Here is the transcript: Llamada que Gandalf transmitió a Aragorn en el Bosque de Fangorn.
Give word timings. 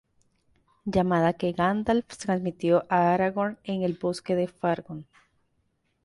Llamada 0.85 1.33
que 1.33 1.51
Gandalf 1.51 2.17
transmitió 2.17 2.87
a 2.89 3.13
Aragorn 3.13 3.59
en 3.63 3.83
el 3.83 3.93
Bosque 4.01 4.33
de 4.35 4.47
Fangorn. 4.47 5.05